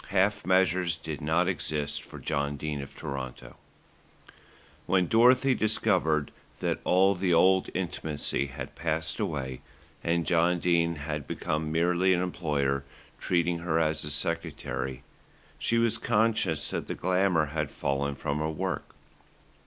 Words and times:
Half 0.07 0.47
measures 0.47 0.95
did 0.95 1.21
not 1.21 1.47
exist 1.47 2.01
for 2.01 2.17
John 2.17 2.57
Dene 2.57 2.81
of 2.81 2.95
Toronto. 2.95 3.55
When 4.87 5.05
Dorothy 5.05 5.53
discovered 5.53 6.31
that 6.59 6.79
all 6.83 7.13
the 7.13 7.35
old 7.35 7.69
intimacy 7.75 8.47
had 8.47 8.73
passed 8.73 9.19
away, 9.19 9.61
and 10.03 10.25
John 10.25 10.57
Dene 10.57 10.95
had 10.95 11.27
become 11.27 11.71
merely 11.71 12.15
an 12.15 12.19
employer, 12.23 12.83
treating 13.19 13.59
her 13.59 13.79
as 13.79 14.03
a 14.03 14.09
secretary, 14.09 15.03
she 15.59 15.77
was 15.77 15.99
conscious 15.99 16.69
that 16.69 16.87
the 16.87 16.95
glamour 16.95 17.45
had 17.53 17.69
fallen 17.69 18.15
from 18.15 18.39
her 18.39 18.49
work. 18.49 18.95